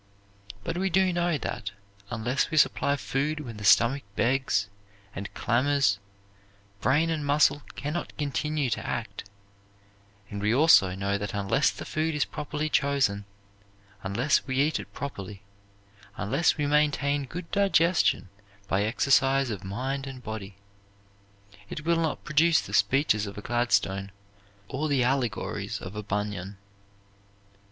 [0.63, 1.69] But we do know that,
[2.09, 4.67] unless we supply food when the stomach begs
[5.13, 5.99] and clamors,
[6.79, 9.29] brain and muscle can not continue to act;
[10.31, 13.25] and we also know that unless the food is properly chosen,
[14.01, 15.43] unless we eat it properly,
[16.17, 18.27] unless we maintain good digestion
[18.67, 20.55] by exercise of mind and body,
[21.69, 24.11] it will not produce the speeches of a Gladstone
[24.67, 26.57] or the allegories of a Bunyan.